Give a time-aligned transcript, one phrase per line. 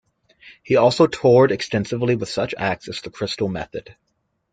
[0.63, 3.95] He has also toured extensively with such acts as The Crystal Method.